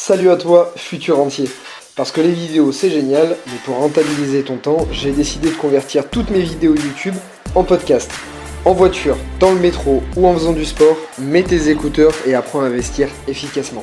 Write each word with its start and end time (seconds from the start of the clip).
Salut 0.00 0.30
à 0.30 0.36
toi, 0.36 0.72
futur 0.76 1.18
entier. 1.18 1.50
Parce 1.96 2.12
que 2.12 2.20
les 2.20 2.30
vidéos 2.30 2.70
c'est 2.70 2.88
génial, 2.88 3.36
mais 3.48 3.58
pour 3.64 3.78
rentabiliser 3.78 4.44
ton 4.44 4.56
temps, 4.56 4.86
j'ai 4.92 5.10
décidé 5.10 5.50
de 5.50 5.56
convertir 5.56 6.08
toutes 6.08 6.30
mes 6.30 6.42
vidéos 6.42 6.76
YouTube 6.76 7.16
en 7.56 7.64
podcast. 7.64 8.08
En 8.64 8.74
voiture, 8.74 9.16
dans 9.40 9.50
le 9.50 9.58
métro 9.58 10.04
ou 10.16 10.28
en 10.28 10.34
faisant 10.34 10.52
du 10.52 10.64
sport, 10.64 10.96
mets 11.18 11.42
tes 11.42 11.68
écouteurs 11.68 12.14
et 12.26 12.36
apprends 12.36 12.60
à 12.60 12.66
investir 12.66 13.08
efficacement. 13.26 13.82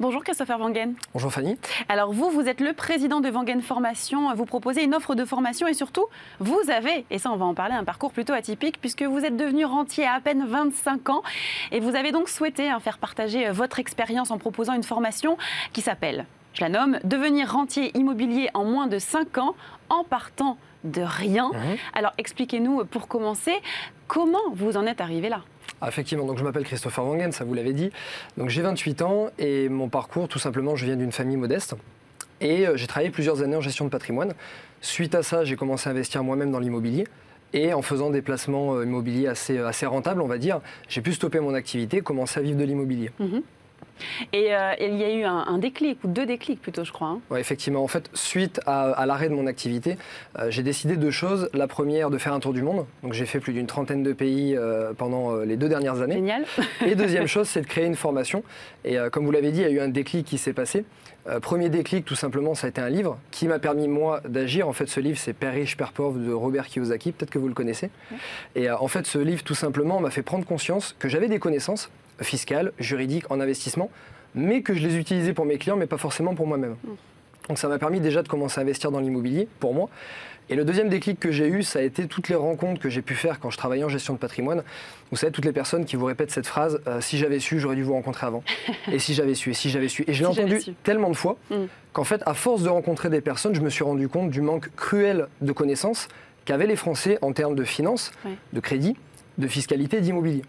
Bonjour 0.00 0.24
Christopher 0.24 0.58
Wangen. 0.58 0.94
Bonjour 1.12 1.30
Fanny. 1.30 1.58
Alors 1.90 2.10
vous, 2.10 2.30
vous 2.30 2.48
êtes 2.48 2.60
le 2.60 2.72
président 2.72 3.20
de 3.20 3.28
Wangen 3.28 3.60
Formation. 3.60 4.34
Vous 4.34 4.46
proposez 4.46 4.82
une 4.82 4.94
offre 4.94 5.14
de 5.14 5.26
formation 5.26 5.66
et 5.66 5.74
surtout, 5.74 6.06
vous 6.38 6.58
avez, 6.70 7.04
et 7.10 7.18
ça 7.18 7.30
on 7.30 7.36
va 7.36 7.44
en 7.44 7.52
parler, 7.52 7.74
un 7.74 7.84
parcours 7.84 8.10
plutôt 8.10 8.32
atypique 8.32 8.80
puisque 8.80 9.02
vous 9.02 9.18
êtes 9.18 9.36
devenu 9.36 9.66
rentier 9.66 10.06
à 10.06 10.14
à 10.14 10.20
peine 10.20 10.46
25 10.46 11.10
ans 11.10 11.22
et 11.70 11.80
vous 11.80 11.96
avez 11.96 12.12
donc 12.12 12.30
souhaité 12.30 12.70
hein, 12.70 12.80
faire 12.80 12.96
partager 12.96 13.48
euh, 13.48 13.52
votre 13.52 13.78
expérience 13.78 14.30
en 14.30 14.38
proposant 14.38 14.72
une 14.72 14.84
formation 14.84 15.36
qui 15.74 15.82
s'appelle, 15.82 16.24
je 16.54 16.62
la 16.62 16.70
nomme, 16.70 16.98
Devenir 17.04 17.52
rentier 17.52 17.94
immobilier 17.94 18.48
en 18.54 18.64
moins 18.64 18.86
de 18.86 18.98
5 18.98 19.36
ans 19.36 19.54
en 19.90 20.02
partant 20.02 20.56
de 20.82 21.02
rien. 21.02 21.50
Mhm. 21.52 21.76
Alors 21.92 22.12
expliquez-nous 22.16 22.86
pour 22.86 23.06
commencer, 23.06 23.52
comment 24.08 24.38
vous 24.54 24.78
en 24.78 24.86
êtes 24.86 25.02
arrivé 25.02 25.28
là? 25.28 25.42
Ah, 25.80 25.88
effectivement, 25.88 26.26
donc 26.26 26.38
je 26.38 26.44
m'appelle 26.44 26.64
Christopher 26.64 27.04
Wangen, 27.04 27.32
ça 27.32 27.44
vous 27.44 27.54
l'avez 27.54 27.72
dit. 27.72 27.90
Donc 28.36 28.50
j'ai 28.50 28.62
28 28.62 29.02
ans 29.02 29.30
et 29.38 29.68
mon 29.68 29.88
parcours, 29.88 30.28
tout 30.28 30.38
simplement, 30.38 30.76
je 30.76 30.84
viens 30.84 30.96
d'une 30.96 31.12
famille 31.12 31.36
modeste. 31.36 31.74
Et 32.40 32.66
euh, 32.66 32.76
j'ai 32.76 32.86
travaillé 32.86 33.10
plusieurs 33.10 33.42
années 33.42 33.56
en 33.56 33.60
gestion 33.60 33.84
de 33.86 33.90
patrimoine. 33.90 34.34
Suite 34.80 35.14
à 35.14 35.22
ça, 35.22 35.44
j'ai 35.44 35.56
commencé 35.56 35.88
à 35.88 35.92
investir 35.92 36.22
moi-même 36.22 36.50
dans 36.50 36.58
l'immobilier. 36.58 37.06
Et 37.52 37.72
en 37.72 37.82
faisant 37.82 38.10
des 38.10 38.22
placements 38.22 38.74
euh, 38.76 38.84
immobiliers 38.84 39.26
assez, 39.26 39.58
assez 39.58 39.86
rentables, 39.86 40.20
on 40.20 40.26
va 40.26 40.38
dire, 40.38 40.60
j'ai 40.88 41.00
pu 41.00 41.12
stopper 41.12 41.40
mon 41.40 41.54
activité, 41.54 42.00
commencer 42.00 42.38
à 42.40 42.42
vivre 42.42 42.58
de 42.58 42.64
l'immobilier. 42.64 43.10
Mhm. 43.18 43.42
Et, 44.32 44.54
euh, 44.54 44.72
il 44.80 44.96
y 44.96 45.04
a 45.04 45.12
eu 45.12 45.24
un, 45.24 45.44
un 45.46 45.58
déclic, 45.58 45.98
ou 46.04 46.08
deux 46.08 46.26
déclics 46.26 46.60
plutôt 46.60 46.84
je 46.84 46.92
crois. 46.92 47.08
hein. 47.08 47.20
Ouais, 47.30 47.40
effectivement. 47.40 47.82
En 47.82 47.88
fait, 47.88 48.10
suite 48.14 48.60
à, 48.66 48.90
à 48.90 49.06
l'arrêt 49.06 49.28
de 49.28 49.34
mon 49.34 49.46
activité, 49.46 49.96
euh, 50.38 50.50
j'ai 50.50 50.62
décidé 50.62 50.96
deux 50.96 51.10
choses. 51.10 51.48
La 51.54 51.66
première, 51.66 52.10
de 52.10 52.18
faire 52.18 52.32
un 52.32 52.40
tour 52.40 52.52
du 52.52 52.62
monde. 52.62 52.86
Donc 53.02 53.12
j'ai 53.12 53.26
fait 53.26 53.40
plus 53.40 53.52
d'une 53.52 53.66
trentaine 53.66 54.02
de 54.02 54.12
pays 54.12 54.56
euh, 54.56 54.92
pendant 54.96 55.36
les 55.36 55.56
deux 55.56 55.68
dernières 55.68 56.00
années. 56.02 56.14
Génial. 56.14 56.44
Et 56.86 56.94
deuxième 56.94 57.26
chose, 57.26 57.48
c'est 57.48 57.60
de 57.62 57.66
créer 57.66 57.86
une 57.86 57.96
formation. 57.96 58.42
Et 58.84 58.96
comme 59.12 59.24
vous 59.24 59.32
l'avez 59.32 59.52
dit, 59.52 59.60
il 59.60 59.64
y 59.64 59.66
a 59.66 59.70
eu 59.70 59.80
un 59.80 59.88
déclic 59.88 60.26
qui 60.26 60.38
s'est 60.38 60.52
passé. 60.52 60.84
Premier 61.42 61.68
déclic, 61.68 62.04
tout 62.06 62.14
simplement, 62.14 62.54
ça 62.54 62.66
a 62.66 62.70
été 62.70 62.80
un 62.80 62.88
livre 62.88 63.18
qui 63.30 63.46
m'a 63.46 63.58
permis, 63.58 63.88
moi, 63.88 64.20
d'agir. 64.26 64.66
En 64.68 64.72
fait, 64.72 64.86
ce 64.86 65.00
livre, 65.00 65.18
c'est 65.18 65.34
Père 65.34 65.52
riche, 65.52 65.76
Père 65.76 65.92
pauvre 65.92 66.18
de 66.18 66.32
Robert 66.32 66.66
Kiyosaki. 66.66 67.12
Peut-être 67.12 67.30
que 67.30 67.38
vous 67.38 67.48
le 67.48 67.54
connaissez. 67.54 67.90
Et 68.54 68.70
en 68.70 68.88
fait, 68.88 69.06
ce 69.06 69.18
livre, 69.18 69.42
tout 69.44 69.54
simplement, 69.54 70.00
m'a 70.00 70.10
fait 70.10 70.22
prendre 70.22 70.46
conscience 70.46 70.96
que 70.98 71.08
j'avais 71.08 71.28
des 71.28 71.38
connaissances 71.38 71.90
fiscales, 72.22 72.72
juridiques, 72.78 73.30
en 73.30 73.40
investissement, 73.40 73.90
mais 74.34 74.62
que 74.62 74.74
je 74.74 74.86
les 74.86 74.96
utilisais 74.96 75.32
pour 75.32 75.44
mes 75.44 75.58
clients, 75.58 75.76
mais 75.76 75.86
pas 75.86 75.98
forcément 75.98 76.34
pour 76.34 76.46
moi-même. 76.46 76.76
Donc 77.48 77.58
ça 77.58 77.68
m'a 77.68 77.78
permis 77.78 78.00
déjà 78.00 78.22
de 78.22 78.28
commencer 78.28 78.60
à 78.60 78.62
investir 78.62 78.90
dans 78.90 79.00
l'immobilier 79.00 79.48
pour 79.58 79.74
moi. 79.74 79.88
Et 80.50 80.56
le 80.56 80.64
deuxième 80.64 80.88
déclic 80.88 81.20
que 81.20 81.30
j'ai 81.30 81.46
eu, 81.46 81.62
ça 81.62 81.78
a 81.78 81.82
été 81.82 82.08
toutes 82.08 82.28
les 82.28 82.34
rencontres 82.34 82.80
que 82.80 82.88
j'ai 82.88 83.02
pu 83.02 83.14
faire 83.14 83.38
quand 83.38 83.50
je 83.50 83.56
travaillais 83.56 83.84
en 83.84 83.88
gestion 83.88 84.14
de 84.14 84.18
patrimoine. 84.18 84.64
Vous 85.12 85.16
savez, 85.16 85.30
toutes 85.32 85.44
les 85.44 85.52
personnes 85.52 85.84
qui 85.84 85.94
vous 85.94 86.06
répètent 86.06 86.32
cette 86.32 86.46
phrase 86.46 86.80
euh, 86.88 87.00
si 87.00 87.18
j'avais 87.18 87.38
su, 87.38 87.60
j'aurais 87.60 87.76
dû 87.76 87.84
vous 87.84 87.92
rencontrer 87.92 88.26
avant. 88.26 88.42
et 88.92 88.98
si 88.98 89.14
j'avais 89.14 89.34
su, 89.36 89.50
et 89.50 89.54
si 89.54 89.70
j'avais 89.70 89.86
su. 89.86 90.02
Et 90.08 90.12
je 90.12 90.24
l'ai 90.24 90.32
Si 90.32 90.40
entendu 90.40 90.60
tellement 90.82 91.08
de 91.08 91.14
fois 91.14 91.36
Mm. 91.50 91.54
qu'en 91.92 92.02
fait, 92.04 92.20
à 92.26 92.34
force 92.34 92.62
de 92.64 92.68
rencontrer 92.68 93.10
des 93.10 93.20
personnes, 93.20 93.54
je 93.54 93.60
me 93.60 93.70
suis 93.70 93.84
rendu 93.84 94.08
compte 94.08 94.30
du 94.30 94.40
manque 94.40 94.70
cruel 94.74 95.28
de 95.40 95.52
connaissances 95.52 96.08
qu'avaient 96.44 96.66
les 96.66 96.76
Français 96.76 97.18
en 97.22 97.32
termes 97.32 97.54
de 97.54 97.64
finances, 97.64 98.10
de 98.52 98.60
crédit, 98.60 98.96
de 99.38 99.46
fiscalité, 99.46 100.00
d'immobilier. 100.00 100.42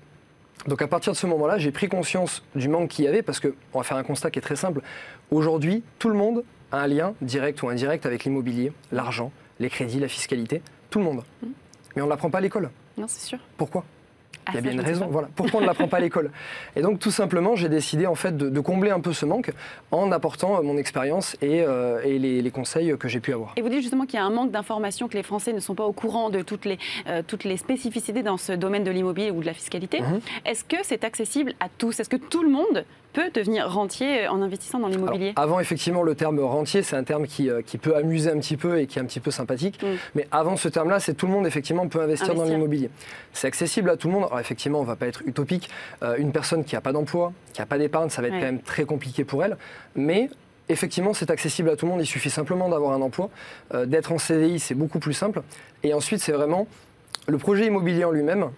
Donc 0.68 0.82
à 0.82 0.88
partir 0.88 1.14
de 1.14 1.18
ce 1.18 1.26
moment-là, 1.28 1.58
j'ai 1.58 1.72
pris 1.72 1.90
conscience 1.90 2.44
du 2.56 2.68
manque 2.68 2.90
qu'il 2.90 3.06
y 3.06 3.08
avait 3.08 3.22
parce 3.24 3.40
que 3.40 3.56
on 3.74 3.80
va 3.80 3.84
faire 3.84 3.98
un 3.98 4.04
constat 4.04 4.30
qui 4.32 4.40
est 4.40 4.44
très 4.44 4.56
simple. 4.56 4.82
Aujourd'hui, 5.32 5.84
tout 5.98 6.10
le 6.10 6.16
monde 6.16 6.44
a 6.72 6.82
un 6.82 6.88
lien 6.88 7.14
direct 7.22 7.64
ou 7.64 7.70
indirect 7.70 8.06
avec 8.06 8.24
l'immobilier, 8.24 8.72
l'argent, 8.92 9.32
les 9.60 9.70
crédits, 9.70 10.00
la 10.00 10.08
fiscalité, 10.08 10.62
tout 10.90 11.00
le 11.00 11.06
monde. 11.06 11.24
Mais 11.96 12.02
on 12.02 12.06
ne 12.06 12.10
l'apprend 12.10 12.30
pas 12.30 12.38
à 12.38 12.42
l'école. 12.42 12.70
Non, 12.98 13.08
c'est 13.08 13.26
sûr. 13.26 13.40
Pourquoi? 13.58 13.84
Ah, 14.46 14.52
il 14.54 14.56
y 14.56 14.58
a 14.58 14.62
bien 14.62 14.72
une 14.72 14.82
raison. 14.82 15.08
Voilà. 15.10 15.30
Pourquoi 15.36 15.60
on 15.60 15.62
ne 15.62 15.68
l'apprend 15.68 15.88
pas 15.88 15.98
à 15.98 16.00
l'école? 16.00 16.32
Et 16.76 16.82
donc 16.82 17.00
tout 17.00 17.12
simplement, 17.12 17.56
j'ai 17.56 17.70
décidé 17.70 18.08
en 18.08 18.16
fait 18.16 18.36
de, 18.36 18.50
de 18.50 18.60
combler 18.60 18.92
un 18.92 19.00
peu 19.00 19.14
ce 19.14 19.26
manque 19.26 19.52
en 19.92 20.12
apportant 20.12 20.58
euh, 20.58 20.62
mon 20.62 20.78
expérience 20.78 21.36
et, 21.42 21.62
euh, 21.62 22.02
et 22.04 22.20
les, 22.20 22.42
les 22.42 22.52
conseils 22.52 22.98
que 22.98 23.08
j'ai 23.08 23.20
pu 23.20 23.34
avoir. 23.34 23.54
Et 23.58 23.62
vous 23.62 23.70
dites 23.70 23.82
justement 23.82 24.06
qu'il 24.06 24.20
y 24.20 24.22
a 24.22 24.26
un 24.26 24.30
manque 24.30 24.52
d'informations, 24.52 25.08
que 25.08 25.16
les 25.18 25.24
Français 25.24 25.54
ne 25.54 25.60
sont 25.60 25.76
pas 25.76 25.86
au 25.86 25.94
courant 25.94 26.30
de 26.30 26.42
toutes 26.42 26.66
les, 26.66 26.80
euh, 27.08 27.22
toutes 27.26 27.44
les 27.44 27.58
spécificités 27.58 28.24
dans 28.24 28.38
ce 28.38 28.54
domaine 28.54 28.84
de 28.84 28.92
l'immobilier 28.92 29.32
ou 29.32 29.42
de 29.42 29.46
la 29.46 29.54
fiscalité. 29.54 30.02
Mhm. 30.02 30.20
Est-ce 30.46 30.64
que 30.64 30.78
c'est 30.84 31.04
accessible 31.04 31.54
à 31.60 31.68
tous? 31.78 32.00
Est-ce 32.00 32.10
que 32.10 32.18
tout 32.18 32.44
le 32.44 32.50
monde 32.50 32.86
peut 33.14 33.30
devenir 33.34 33.72
rentier 33.72 34.28
en 34.28 34.42
investissant 34.42 34.80
dans 34.80 34.88
l'immobilier 34.88 35.34
avant, 35.36 35.60
effectivement, 35.60 36.04
le 36.04 36.16
terme 36.16 36.40
rentier, 36.40 36.82
c'est 36.84 36.96
un 36.96 37.04
terme 37.04 37.28
qui, 37.28 37.50
euh, 37.50 37.62
qui 37.62 37.78
peut 37.78 37.96
amuser 37.96 38.30
un 38.30 38.38
petit 38.38 38.58
peu 38.58 38.80
et 38.80 38.88
qui 38.88 39.00
est 39.00 39.02
un 39.02 39.06
petit 39.06 39.20
peu 39.20 39.32
sympathique. 39.32 39.82
Mm. 39.82 39.88
Mais 40.16 40.28
avant 40.32 40.58
ce 40.58 40.68
terme-là, 40.70 41.00
c'est 41.00 41.14
tout 41.14 41.28
le 41.28 41.34
monde, 41.34 41.48
effectivement, 41.48 41.88
peut 41.88 42.02
investir, 42.02 42.34
dans 42.36 42.44
l'immobilier. 42.44 42.90
C'est 43.34 43.48
accessible 43.48 43.90
à 43.90 43.98
tout 43.98 44.08
le 44.08 44.14
monde. 44.14 44.26
Alors, 44.26 44.40
effectivement, 44.40 44.80
on 44.80 44.84
ne 44.84 44.88
va 44.88 44.96
pas 44.96 45.08
être 45.08 45.22
utopique. 45.26 45.70
Euh, 46.04 46.16
une 46.18 46.32
personne 46.32 46.64
qui 46.64 46.76
n'a 46.76 46.82
pas 46.82 46.92
d'emploi, 46.94 47.34
qui 47.54 47.62
n'a 47.62 47.66
pas 47.66 47.78
d'épargne, 47.78 48.10
ça 48.10 48.22
va 48.22 48.28
être 48.28 48.34
Ouais. 48.34 48.40
quand 48.40 48.46
même 48.46 48.62
très 48.62 48.86
compliqué 48.86 49.24
pour 49.24 49.44
elle. 49.44 49.58
Mais 49.96 50.30
effectivement, 50.70 51.14
c'est 51.14 51.30
accessible 51.32 51.70
à 51.70 51.76
tout 51.76 51.86
le 51.86 51.92
monde. 51.92 52.02
Il 52.02 52.06
suffit 52.08 52.30
simplement 52.30 52.70
d'avoir 52.70 52.94
un 52.94 53.02
emploi. 53.02 53.30
Euh, 53.74 53.86
D'être 53.86 54.12
en 54.12 54.18
CDI, 54.18 54.60
c'est 54.60 54.76
beaucoup 54.76 55.00
plus 55.00 55.14
simple. 55.14 55.42
Et 55.84 55.94
ensuite, 55.94 56.22
c'est 56.22 56.32
vraiment 56.32 56.68
le 57.28 57.38
projet 57.38 57.66
immobilier 57.66 58.06
en 58.06 58.12
lui-même, 58.12 58.50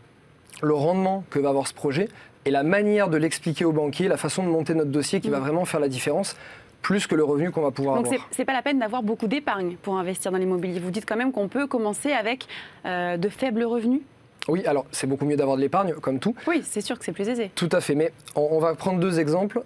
le 0.61 0.73
rendement 0.73 1.23
que 1.29 1.39
va 1.39 1.49
avoir 1.49 1.67
ce 1.67 1.73
projet 1.73 2.07
et 2.45 2.51
la 2.51 2.63
manière 2.63 3.09
de 3.09 3.17
l'expliquer 3.17 3.65
au 3.65 3.71
banquier, 3.71 4.07
la 4.07 4.17
façon 4.17 4.43
de 4.43 4.49
monter 4.49 4.73
notre 4.73 4.91
dossier 4.91 5.21
qui 5.21 5.29
va 5.29 5.37
Mhm. 5.37 5.43
vraiment 5.43 5.65
faire 5.65 5.79
la 5.79 5.87
différence, 5.87 6.35
plus 6.81 7.07
que 7.07 7.15
le 7.15 7.23
revenu 7.23 7.51
qu'on 7.51 7.61
va 7.61 7.71
pouvoir 7.71 7.95
Donc 7.95 8.07
c'est 8.07 8.15
avoir. 8.15 8.27
c'est 8.31 8.45
pas 8.45 8.51
la 8.53 8.61
peine 8.61 8.79
d'avoir 8.79 9.03
beaucoup 9.03 9.27
d'épargne 9.27 9.77
pour 9.81 9.97
investir 9.97 10.31
dans 10.31 10.37
l'immobilier. 10.37 10.79
Vous 10.79 10.91
dites 10.91 11.05
quand 11.07 11.15
même 11.15 11.31
qu'on 11.31 11.47
peut 11.47 11.65
commencer 11.67 12.11
avec 12.11 12.47
euh, 12.85 13.15
de 13.17 13.29
faibles 13.29 13.63
revenus. 13.63 14.01
Oui, 14.49 14.65
alors 14.65 14.85
c'est 14.91 15.07
beaucoup 15.07 15.23
mieux 15.25 15.37
d'avoir 15.37 15.55
de 15.55 15.61
l'épargne, 15.61 15.93
comme 16.01 16.19
tout. 16.19 16.35
Oui, 16.47 16.61
c'est 16.65 16.81
sûr 16.81 16.99
que 16.99 17.05
c'est 17.05 17.13
plus 17.13 17.29
aisé. 17.29 17.49
Tout 17.55 17.69
à 17.71 17.79
fait, 17.79 17.95
mais 17.95 18.11
on, 18.35 18.49
on 18.51 18.59
va 18.59 18.75
prendre 18.75 18.99
deux 18.99 19.19
exemples. 19.21 19.61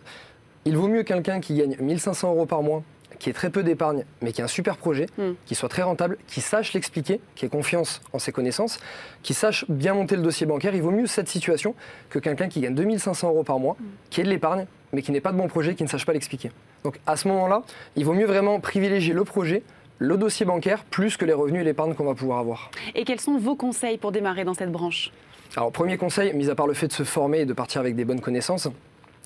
Il 0.66 0.78
vaut 0.78 0.88
mieux 0.88 1.02
quelqu'un 1.02 1.40
qui 1.40 1.56
gagne 1.56 1.76
1500 1.80 2.30
euros 2.30 2.46
par 2.46 2.62
mois, 2.62 2.84
qui 3.20 3.30
ait 3.30 3.34
très 3.34 3.50
peu 3.50 3.64
d'épargne, 3.64 4.04
mais 4.22 4.32
qui 4.32 4.42
a 4.42 4.46
un 4.46 4.48
super 4.48 4.78
projet, 4.78 5.08
Mm. 5.18 5.32
qui 5.46 5.56
soit 5.56 5.70
très 5.70 5.82
rentable, 5.82 6.18
qui 6.28 6.42
sache 6.42 6.74
l'expliquer, 6.74 7.20
qui 7.36 7.46
ait 7.46 7.50
confiance 7.50 8.02
en 8.14 8.20
ses 8.20 8.32
connaissances, 8.32 8.80
qui 9.24 9.34
sache 9.34 9.66
bien 9.70 9.94
monter 9.94 10.16
le 10.16 10.22
dossier 10.22 10.46
bancaire. 10.46 10.76
Il 10.76 10.82
vaut 10.82 10.92
mieux 10.92 11.08
cette 11.08 11.28
situation 11.28 11.76
que 12.10 12.20
quelqu'un 12.20 12.48
qui 12.48 12.62
gagne 12.62 12.76
2500 12.76 13.30
euros 13.30 13.44
par 13.44 13.60
mois, 13.60 13.76
qui 14.10 14.22
ait 14.22 14.24
de 14.24 14.30
l'épargne, 14.30 14.66
mais 14.94 15.02
qui 15.02 15.12
n'ait 15.12 15.22
pas 15.22 15.32
de 15.32 15.38
bon 15.38 15.48
projet, 15.48 15.76
qui 15.76 15.84
ne 15.84 15.90
sache 15.90 16.06
pas 16.06 16.14
l'expliquer. 16.14 16.52
Donc 16.84 17.00
à 17.06 17.16
ce 17.18 17.28
moment-là, 17.28 17.64
il 17.96 18.06
vaut 18.06 18.14
mieux 18.14 18.26
vraiment 18.26 18.60
privilégier 18.60 19.14
le 19.14 19.24
projet, 19.24 19.64
le 20.00 20.16
dossier 20.18 20.46
bancaire, 20.46 20.84
plus 20.84 21.18
que 21.18 21.26
les 21.26 21.34
revenus 21.34 21.62
et 21.62 21.66
l'épargne 21.66 21.96
qu'on 21.96 22.06
va 22.06 22.14
pouvoir 22.14 22.40
avoir. 22.40 22.70
Et 22.94 23.04
quels 23.04 23.20
sont 23.20 23.38
vos 23.38 23.56
conseils 23.56 23.98
pour 23.98 24.12
démarrer 24.12 24.44
dans 24.44 24.54
cette 24.54 24.72
branche? 24.72 25.12
Alors, 25.56 25.72
premier 25.72 25.98
conseil, 25.98 26.34
mis 26.34 26.50
à 26.50 26.56
part 26.56 26.68
le 26.68 26.74
fait 26.76 26.88
de 26.88 26.94
se 26.94 27.04
former 27.04 27.40
et 27.40 27.46
de 27.46 27.54
partir 27.54 27.82
avec 27.82 27.96
des 27.96 28.06
bonnes 28.06 28.22
connaissances, 28.22 28.68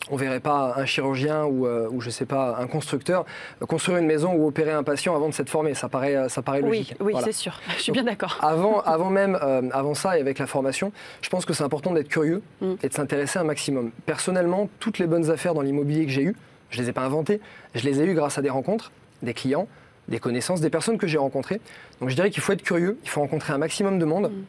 on 0.10 0.16
verrait 0.16 0.40
pas 0.40 0.74
un 0.78 0.86
chirurgien 0.86 1.46
ou, 1.46 1.68
euh, 1.68 1.88
ou 1.92 2.02
je 2.02 2.10
sais 2.10 2.26
pas, 2.26 2.58
un 2.60 2.68
constructeur 2.68 3.26
construire 3.68 3.98
une 4.00 4.08
maison 4.08 4.34
ou 4.34 4.48
opérer 4.48 4.72
un 4.72 4.84
patient 4.84 5.16
avant 5.16 5.30
de 5.30 5.34
s'être 5.34 5.50
formé. 5.50 5.74
Ça 5.76 5.90
paraît, 5.90 6.16
euh, 6.16 6.28
ça 6.30 6.42
paraît 6.42 6.62
Oui, 6.62 6.80
logique. 6.80 6.96
oui, 7.00 7.12
Voilà. 7.12 7.26
c'est 7.28 7.34
sûr. 7.34 7.60
Je 7.78 7.82
suis 7.84 7.92
bien 7.92 8.04
d'accord. 8.04 8.38
Avant, 8.42 8.82
avant 8.82 9.10
même, 9.10 9.38
euh, 9.42 9.62
avant 9.72 9.94
ça 9.94 10.18
et 10.18 10.22
avec 10.22 10.40
la 10.40 10.48
formation, 10.48 10.92
je 11.22 11.30
pense 11.30 11.46
que 11.46 11.54
c'est 11.54 11.64
important 11.64 11.92
d'être 11.94 12.10
curieux 12.10 12.42
Mm. 12.62 12.74
et 12.84 12.90
de 12.90 12.94
s'intéresser 12.94 13.40
un 13.40 13.44
maximum. 13.44 13.92
Personnellement, 14.06 14.70
toutes 14.80 14.98
les 15.00 15.08
bonnes 15.08 15.30
affaires 15.30 15.54
dans 15.54 15.62
l'immobilier 15.62 16.06
que 16.06 16.12
j'ai 16.12 16.24
eues, 16.24 16.36
je 16.72 16.82
les 16.82 16.90
ai 16.90 16.94
pas 16.94 17.02
inventées, 17.04 17.40
je 17.76 17.84
les 17.84 18.02
ai 18.02 18.06
eues 18.06 18.14
grâce 18.16 18.38
à 18.38 18.42
des 18.42 18.50
rencontres, 18.50 18.92
des 19.22 19.34
clients, 19.34 19.68
des 20.08 20.20
connaissances, 20.20 20.62
des 20.62 20.70
personnes 20.70 20.98
que 20.98 21.06
j'ai 21.08 21.18
rencontrées. 21.20 21.62
Donc 22.00 22.10
je 22.10 22.16
dirais 22.16 22.32
qu'il 22.32 22.42
faut 22.42 22.54
être 22.54 22.64
curieux, 22.64 22.98
il 23.04 23.10
faut 23.10 23.22
rencontrer 23.22 23.54
un 23.54 23.58
maximum 23.60 24.00
de 24.00 24.06
monde. 24.06 24.32
Mm. 24.32 24.44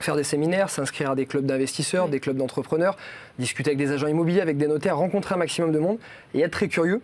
Faire 0.00 0.16
des 0.16 0.24
séminaires, 0.24 0.70
s'inscrire 0.70 1.10
à 1.10 1.14
des 1.14 1.26
clubs 1.26 1.44
d'investisseurs, 1.44 2.04
Oui. 2.04 2.10
des 2.10 2.20
clubs 2.20 2.36
d'entrepreneurs, 2.36 2.96
discuter 3.38 3.70
avec 3.70 3.78
des 3.78 3.92
agents 3.92 4.06
immobiliers, 4.06 4.40
avec 4.40 4.56
des 4.56 4.68
notaires, 4.68 4.96
rencontrer 4.96 5.34
un 5.34 5.38
maximum 5.38 5.72
de 5.72 5.78
monde 5.78 5.98
et 6.34 6.40
être 6.40 6.52
très 6.52 6.68
curieux. 6.68 7.00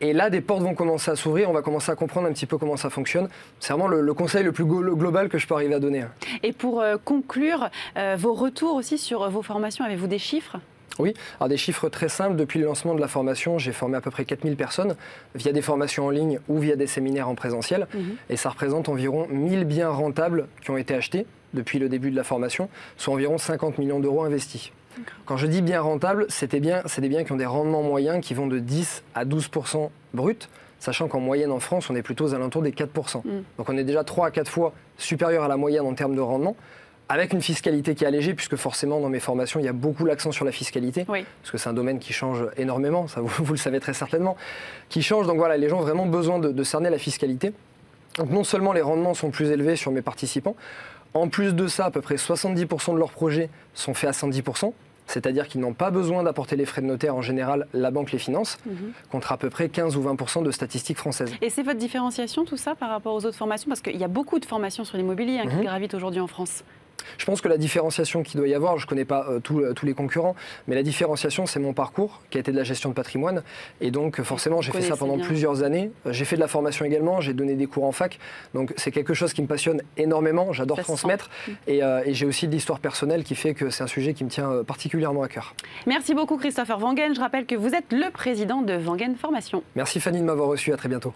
Et 0.00 0.12
là, 0.12 0.30
des 0.30 0.40
portes 0.40 0.62
vont 0.62 0.74
commencer 0.76 1.10
à 1.10 1.16
s'ouvrir, 1.16 1.50
on 1.50 1.52
va 1.52 1.62
commencer 1.62 1.90
à 1.90 1.96
comprendre 1.96 2.28
un 2.28 2.32
petit 2.32 2.46
peu 2.46 2.56
comment 2.56 2.76
ça 2.76 2.88
fonctionne. 2.88 3.28
C'est 3.58 3.72
vraiment 3.72 3.88
le, 3.88 4.00
le 4.00 4.14
conseil 4.14 4.44
le 4.44 4.52
plus 4.52 4.64
global 4.64 5.28
que 5.28 5.38
je 5.38 5.46
peux 5.48 5.54
arriver 5.54 5.74
à 5.74 5.80
donner. 5.80 6.04
Et 6.44 6.52
pour 6.52 6.80
euh, 6.80 6.96
conclure, 7.04 7.68
euh, 7.96 8.14
vos 8.16 8.32
retours 8.34 8.76
aussi 8.76 8.96
sur 8.96 9.24
euh, 9.24 9.28
vos 9.28 9.42
formations, 9.42 9.84
avez-vous 9.84 10.06
des 10.06 10.20
chiffres? 10.20 10.58
Oui, 11.00 11.14
alors 11.40 11.48
des 11.48 11.56
chiffres 11.56 11.88
très 11.88 12.08
simples. 12.08 12.36
Depuis 12.36 12.60
le 12.60 12.66
lancement 12.66 12.94
de 12.94 13.00
la 13.00 13.08
formation, 13.08 13.58
j'ai 13.58 13.72
formé 13.72 13.96
à 13.96 14.00
peu 14.00 14.10
près 14.12 14.24
4000 14.24 14.54
personnes 14.56 14.94
via 15.34 15.52
des 15.52 15.62
formations 15.62 16.06
en 16.06 16.10
ligne 16.10 16.38
ou 16.48 16.58
via 16.60 16.76
des 16.76 16.86
séminaires 16.86 17.28
en 17.28 17.34
présentiel. 17.34 17.88
Mhm. 17.94 18.16
Et 18.30 18.36
ça 18.36 18.50
représente 18.50 18.88
environ 18.88 19.26
1000 19.30 19.64
biens 19.64 19.90
rentables 19.90 20.46
qui 20.62 20.70
ont 20.70 20.76
été 20.76 20.94
achetés 20.94 21.26
depuis 21.54 21.78
le 21.78 21.88
début 21.88 22.10
de 22.10 22.16
la 22.16 22.24
formation, 22.24 22.68
soit 22.96 23.14
environ 23.14 23.38
50 23.38 23.78
millions 23.78 24.00
d'euros 24.00 24.24
investis. 24.24 24.70
Quand 25.26 25.36
je 25.36 25.46
dis 25.46 25.62
bien 25.62 25.80
rentable, 25.80 26.26
c'était 26.28 26.60
bien, 26.60 26.82
c'est 26.86 27.00
des 27.00 27.08
biens 27.08 27.22
qui 27.24 27.30
ont 27.32 27.36
des 27.36 27.46
rendements 27.46 27.82
moyens 27.82 28.24
qui 28.24 28.34
vont 28.34 28.46
de 28.48 28.58
10 28.58 29.04
à 29.14 29.24
12 29.24 29.48
brut, 30.12 30.48
sachant 30.80 31.06
qu'en 31.08 31.20
moyenne 31.20 31.52
en 31.52 31.60
France, 31.60 31.88
on 31.90 31.94
est 31.94 32.02
plutôt 32.02 32.24
aux 32.26 32.34
alentours 32.34 32.62
des 32.62 32.72
4 32.72 32.90
Mm. 33.24 33.30
Donc 33.58 33.68
on 33.68 33.76
est 33.76 33.84
déjà 33.84 34.02
3 34.04 34.26
à 34.26 34.30
4 34.32 34.48
fois 34.50 34.72
supérieur 34.96 35.44
à 35.44 35.48
la 35.48 35.56
moyenne 35.56 35.86
en 35.86 35.94
termes 35.94 36.16
de 36.16 36.20
rendement. 36.20 36.56
avec 37.10 37.32
une 37.32 37.40
fiscalité 37.40 37.94
qui 37.94 38.04
est 38.04 38.06
allégée, 38.06 38.34
puisque 38.34 38.56
forcément 38.56 39.00
dans 39.00 39.08
mes 39.08 39.20
formations, 39.20 39.58
il 39.60 39.64
y 39.64 39.68
a 39.68 39.72
beaucoup 39.72 40.04
l'accent 40.04 40.30
sur 40.30 40.44
la 40.44 40.52
fiscalité, 40.52 41.06
Oui. 41.08 41.24
parce 41.40 41.50
que 41.52 41.56
c'est 41.56 41.70
un 41.70 41.72
domaine 41.72 42.00
qui 42.00 42.12
change 42.12 42.44
énormément, 42.58 43.08
ça 43.08 43.20
vous, 43.22 43.44
vous 43.44 43.52
le 43.54 43.58
savez 43.58 43.80
très 43.80 43.94
certainement, 43.94 44.36
qui 44.90 45.00
change. 45.02 45.26
Donc 45.26 45.38
voilà, 45.38 45.56
les 45.56 45.68
gens 45.70 45.78
ont 45.78 45.82
vraiment 45.82 46.04
besoin 46.06 46.38
de, 46.38 46.50
de 46.52 46.62
cerner 46.64 46.90
la 46.90 46.98
fiscalité. 46.98 47.52
Donc 48.18 48.30
non 48.30 48.44
seulement 48.44 48.72
les 48.74 48.82
rendements 48.82 49.14
sont 49.14 49.30
plus 49.30 49.50
élevés 49.50 49.76
sur 49.76 49.90
mes 49.90 50.02
participants, 50.02 50.54
en 51.20 51.28
plus 51.28 51.54
de 51.54 51.66
ça, 51.68 51.86
à 51.86 51.90
peu 51.90 52.00
près 52.00 52.16
70% 52.16 52.94
de 52.94 52.98
leurs 52.98 53.10
projets 53.12 53.50
sont 53.74 53.94
faits 53.94 54.10
à 54.10 54.12
110%. 54.12 54.72
C'est-à-dire 55.06 55.48
qu'ils 55.48 55.62
n'ont 55.62 55.72
pas 55.72 55.90
besoin 55.90 56.22
d'apporter 56.22 56.54
les 56.54 56.66
frais 56.66 56.82
de 56.82 56.86
notaire. 56.86 57.14
En 57.16 57.22
général, 57.22 57.66
la 57.72 57.90
banque 57.90 58.12
les 58.12 58.18
finance, 58.18 58.58
contre 59.10 59.32
à 59.32 59.38
peu 59.38 59.48
près 59.48 59.70
15 59.70 59.96
ou 59.96 60.02
20% 60.02 60.42
de 60.42 60.50
statistiques 60.50 60.98
françaises. 60.98 61.32
Et 61.40 61.48
c'est 61.48 61.62
votre 61.62 61.78
différenciation, 61.78 62.44
tout 62.44 62.58
ça, 62.58 62.74
par 62.74 62.90
rapport 62.90 63.14
aux 63.14 63.24
autres 63.24 63.36
formations? 63.38 63.68
Parce 63.68 63.80
qu'il 63.80 63.96
y 63.96 64.04
a 64.04 64.08
beaucoup 64.08 64.38
de 64.38 64.44
formations 64.44 64.84
sur 64.84 64.98
l'immobilier 64.98 65.38
hein, 65.38 65.48
qui 65.48 65.56
Mhm. 65.56 65.64
gravitent 65.64 65.94
aujourd'hui 65.94 66.20
en 66.20 66.26
France. 66.26 66.62
Je 67.16 67.24
pense 67.24 67.40
que 67.40 67.48
la 67.48 67.56
différenciation 67.56 68.22
qu'il 68.22 68.38
doit 68.38 68.48
y 68.48 68.54
avoir, 68.54 68.78
je 68.78 68.84
ne 68.84 68.88
connais 68.88 69.04
pas 69.04 69.26
euh, 69.28 69.40
tous- 69.40 69.60
euh, 69.62 69.72
tous 69.72 69.86
les 69.86 69.94
concurrents, 69.94 70.34
mais 70.66 70.74
la 70.74 70.82
différenciation, 70.82 71.46
c'est 71.46 71.60
mon 71.60 71.72
parcours 71.72 72.20
qui 72.30 72.38
a 72.38 72.40
été 72.40 72.52
de 72.52 72.56
la 72.56 72.64
gestion 72.64 72.90
de 72.90 72.94
patrimoine. 72.94 73.42
Et 73.80 73.90
donc, 73.90 74.20
euh, 74.20 74.24
forcément, 74.24 74.60
j'ai 74.60 74.72
fait 74.72 74.82
ça 74.82 74.96
pendant 74.96 75.16
bien. 75.16 75.24
plusieurs 75.26 75.62
années. 75.62 75.90
J'ai 76.10 76.24
fait 76.24 76.36
de 76.36 76.40
la 76.40 76.48
formation 76.48 76.84
également, 76.84 77.20
j'ai 77.20 77.32
donné 77.32 77.54
des 77.54 77.66
cours 77.66 77.84
en 77.84 77.92
fac. 77.92 78.18
Donc, 78.54 78.72
c'est 78.76 78.90
quelque 78.90 79.14
chose 79.14 79.32
qui 79.32 79.42
me 79.42 79.46
passionne 79.46 79.82
énormément. 79.96 80.52
J'adore 80.52 80.78
transmettre. 80.80 81.30
Et, 81.66 81.82
euh, 81.82 82.02
et 82.04 82.14
j'ai 82.14 82.26
aussi 82.26 82.46
de 82.48 82.52
l'histoire 82.52 82.80
personnelle 82.80 83.24
qui 83.24 83.34
fait 83.34 83.54
que 83.54 83.70
c'est 83.70 83.82
un 83.82 83.86
sujet 83.88 84.14
qui 84.14 84.24
me 84.24 84.30
tient 84.30 84.64
particulièrement 84.66 85.22
à 85.22 85.28
cœur. 85.28 85.54
Merci 85.86 86.14
beaucoup, 86.14 86.36
Christopher 86.36 86.78
Wangen. 86.82 87.14
Je 87.14 87.20
rappelle 87.20 87.46
que 87.46 87.54
vous 87.54 87.74
êtes 87.74 87.92
le 87.92 88.10
président 88.10 88.62
de 88.62 88.74
Wangen 88.76 89.16
Formation. 89.16 89.62
Merci 89.76 90.00
Fanny 90.00 90.18
de 90.20 90.24
m'avoir 90.24 90.48
reçu. 90.48 90.72
À 90.72 90.76
très 90.76 90.88
bientôt. 90.88 91.12